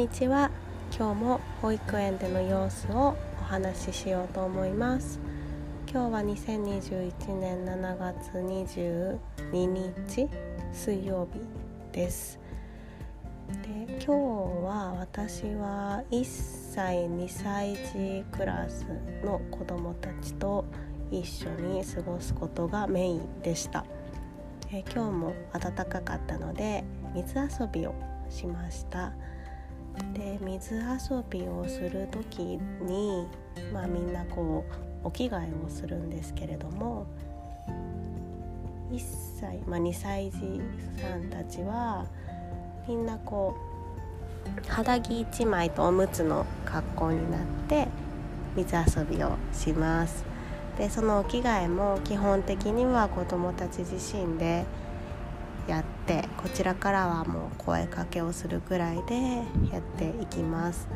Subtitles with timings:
[0.00, 0.50] にちは。
[0.96, 5.20] 今日も保育園での様子をお話ししようと思います。
[5.92, 9.18] 今日は2021年7月22
[9.52, 10.26] 日
[10.72, 11.40] 水曜日
[11.92, 12.40] です。
[13.62, 14.10] で今日
[14.64, 16.24] は私は1
[16.72, 18.86] 歳2歳児クラス
[19.22, 20.64] の子どもたちと
[21.10, 23.84] 一緒に過ごすことがメインでした。
[24.72, 27.94] え今日も暖かかったので水遊びを
[28.30, 29.12] しました。
[30.14, 33.26] で水遊びをする時に、
[33.72, 34.64] まあ、みんなこ
[35.04, 37.06] うお着替えをするんですけれども
[38.90, 38.98] 1
[39.40, 40.60] 歳、まあ、2歳児
[41.00, 42.06] さんたちは
[42.88, 47.88] みんなこう肌着1枚とおむつの格好になって
[48.56, 50.24] 水遊びをします。
[50.76, 54.64] でそのお着替えも基本的には子どもたち自身で
[55.68, 55.99] やって
[56.36, 59.14] こちらからはもう声かけをするくらいで
[59.72, 60.88] やっていきます。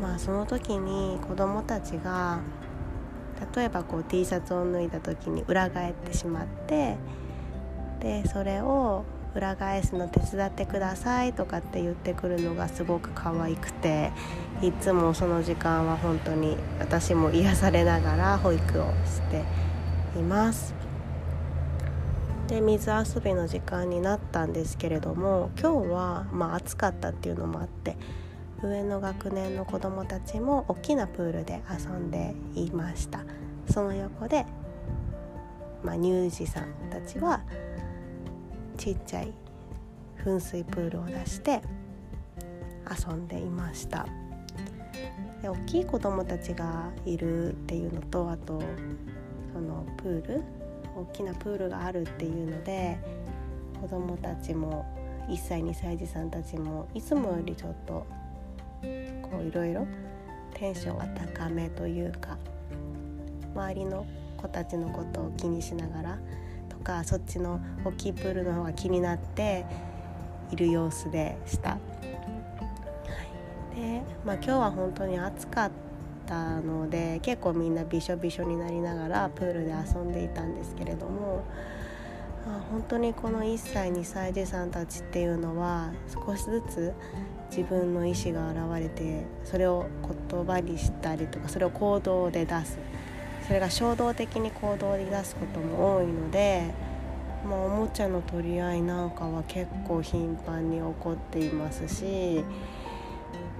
[0.00, 2.40] まあその時に子どもたちが
[3.54, 6.96] 例えばこう T シャツを脱いだ時に裏返ってしまって
[8.00, 9.04] でそれを
[9.34, 14.12] 裏返すの手伝ってくださいとかって言ってくるのがすごく可愛くて
[14.62, 19.44] いつもその時間は本当に私も癒されながら保育をして
[20.18, 20.75] います。
[22.48, 27.96] で水遊びの時間になったんですけれども今日はまあ暑かったっていうのもあって
[28.62, 33.24] 上の学年の子どもたちも大きなプールで遊んでいました。
[33.68, 34.46] その横で、
[35.82, 37.42] まあ、乳児さんたちは
[38.76, 39.32] ちっちゃい
[40.24, 41.60] 噴水プールを出して
[42.88, 44.06] 遊んでいました。
[45.42, 48.62] で大きい子どもたちがいるっていうのとあと
[49.52, 50.65] そのプール
[50.96, 52.98] 大きなプールがあるっていうので
[53.80, 54.86] 子どもたちも
[55.28, 58.06] 1歳2歳児さんたちもいつもよりちょっと
[59.22, 59.86] こういろいろ
[60.54, 62.38] テンションが高めというか
[63.54, 64.06] 周りの
[64.36, 66.18] 子たちのことを気にしながら
[66.68, 69.66] とかそっちの大きいプールの方が気になって
[70.50, 71.70] いる様子でした。
[71.70, 71.78] は
[73.76, 75.86] い、で、まあ、今日は本当に暑かった
[76.26, 81.44] たので結構みんなびしょびしょになりながらプールで遊んでいたんですけれども。
[82.70, 86.94] 本当にこの1歳2歳児さんたちっていうのは少しずつ
[87.50, 89.86] 自分の意思が現れてそれを
[90.30, 92.78] 言葉にしたりとかそれを行動で出す
[93.46, 96.72] それが衝動的に行動で出すことも多いので、
[97.44, 102.44] まあ、おもちゃの取り合いなんかは結構頻繁に起こっていますし、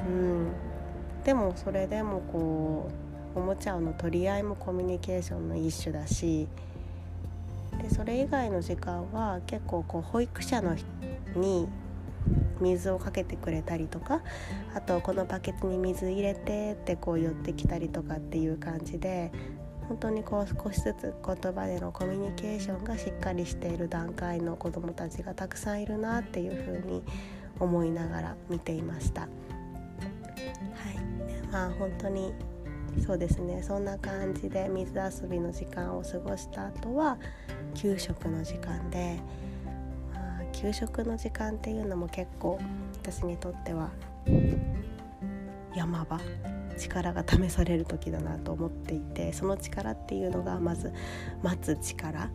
[0.09, 0.48] うん、
[1.26, 2.88] でもそれでもこ
[3.34, 6.47] うおもちゃの取り合いもコミュニケーションの一種だし
[7.82, 10.76] でそれ以外の時間は結構こう保育者の
[11.34, 11.69] に
[12.60, 14.20] 水をかけてくれたりとか
[14.72, 19.32] あとこのバケツに水入れてってこう寄ってきたりとかっていう感じで
[19.88, 27.03] 本当にこう少しずつ言葉でのコミュニケーションがしっかりしている段階の子どもたちがたくさんいるなっていうふうに
[27.59, 29.28] 思いながら見ていました。
[31.65, 32.34] あ、本当に
[33.05, 33.62] そうですね。
[33.62, 37.19] そんな感じで水遊びの時間を過ごした後は
[37.75, 39.19] 給食の時間で、
[40.15, 42.59] まあ、給食の時間っていうのも結構
[42.95, 43.91] 私にとっては
[45.75, 46.19] 山場
[46.78, 50.93] 力が試される時だなと思っていてその力っていうのがまず
[51.43, 52.31] 待つ力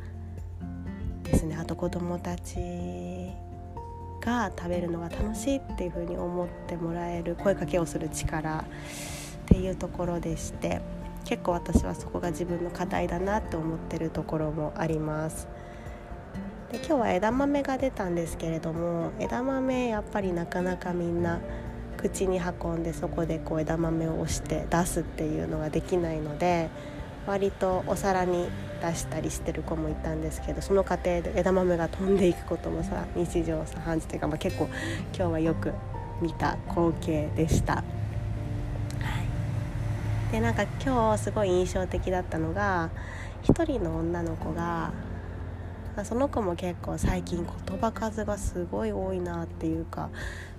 [1.24, 1.56] ですね。
[1.56, 2.58] あと子どもたち
[4.22, 8.64] が食べるのが楽しいっていうふうに思ってもらえる声かけをする力っ
[9.46, 10.82] ていうところでして
[11.26, 15.48] 結構私はそこが自分の課題だなって思ってるところもあります。
[16.72, 21.42] で今日は枝豆が出たんですけれども枝豆やっぱりなかなかみんな
[21.98, 26.70] 口に運んでそこでこう枝豆を押して出すっていうのができないので
[27.28, 28.50] 割とお皿に
[28.82, 34.68] 出したりしてる子もいたんですけどその過程で枝豆が飛んでいくこともさ日常茶飯事というか、まあ、結構
[35.16, 35.74] 今日はよく
[36.22, 37.76] 見た光景でした。
[37.76, 37.84] は
[40.30, 42.90] い、でなんか今日すごい印象的だったのが
[43.44, 44.92] 一人の女の子が
[46.06, 50.10] その子も結構最近言葉数がすごい多いなっていうか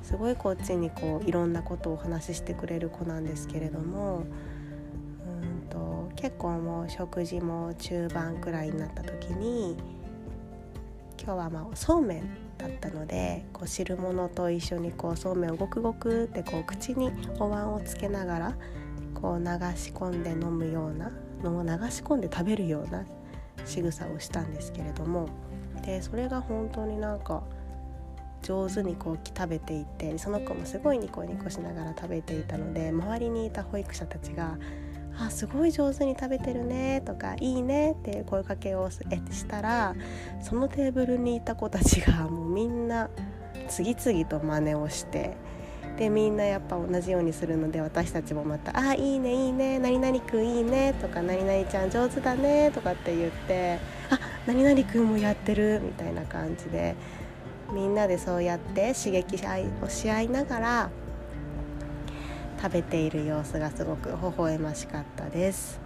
[0.02, 4.24] すごいこっちにこういろんなことをお話ししてくれる子なんですけれども
[6.22, 9.76] 結構もう食事も中盤くらいになった時に
[11.20, 12.22] 今日はまあそうめん
[12.56, 17.10] だったのでこう汁物と一緒にこうそうめんをごくごくってこう口に
[17.40, 18.54] お椀をつけながら
[19.20, 19.44] こう流
[19.76, 21.10] し込んで飲むような
[21.42, 23.04] のを流し込んで食べるような
[23.64, 25.28] 仕草をしたんですけれども
[25.84, 27.42] でそれが本当になんか
[28.42, 34.56] 上手にこう食べていてその子もすごいニコニコしながら食べていたので周りにいた保育者たちが
[35.18, 39.00] 「あすごい上手に食べてるね」とか「いいね」って声かけをし
[39.46, 39.94] たら
[40.40, 43.08] そのテーブルにいた子たちがもうみんな
[43.68, 45.36] 次々と真似をして
[45.98, 53.78] でみんなやっぱ同じようにするので私たちもまた「あいいねいいね何々くんいいね」とか「何々ちゃん上手だね」とかって言って
[54.10, 56.94] 「あ何々くんもやってる」みたいな感じで
[57.72, 59.38] みんなでそうやって刺激
[59.82, 60.90] をし合いながら
[62.62, 65.80] 食べている様子がすごく微笑ましかったです。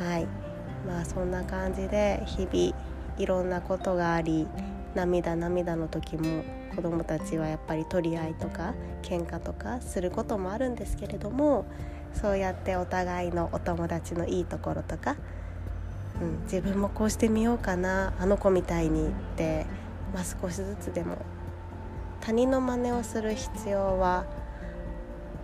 [0.00, 0.26] はい
[0.88, 2.74] まあそんな感じで日々
[3.18, 4.48] いろんなことがあり
[4.94, 6.44] 涙涙の時も
[6.74, 8.72] 子どもたちはやっぱり取り合いとか
[9.02, 11.66] 喧嘩とかすることもあるんですけれども
[12.14, 15.16] そうやってお互いのお友達のいいところとか、
[16.22, 19.66] うん、自分もこうしてみようかなあの子みたいにって、
[20.14, 21.18] まあ、少しずつでも
[22.22, 24.24] 他人の真似をする必要は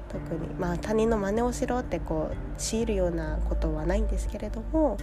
[0.08, 4.96] 特に、まあ、他人の真似をしろってこう強いるようなことはないんですけれども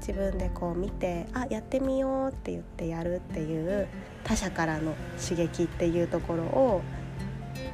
[0.00, 3.88] 自分でこう見てあやってみようって言ってやるっていう
[4.24, 6.82] 他者からの刺激っていうところを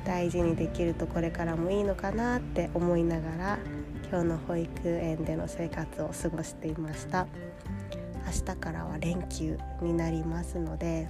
[0.05, 3.59] 大事にできるとこれからもいいのかなって思いながら
[4.11, 7.27] 今日の保育園での生活を過ごしていました。
[8.27, 11.09] 明日からは連休になりますので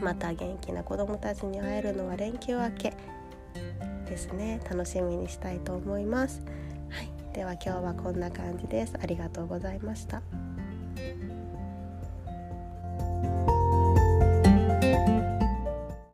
[0.00, 2.92] また元気な子どもたちに会えるのは連休明け。
[4.16, 4.60] ですね。
[4.68, 6.40] 楽しみにしたいと思います。
[6.88, 7.34] はい。
[7.34, 8.94] では今日はこんな感じです。
[8.98, 10.22] ありがとうございました。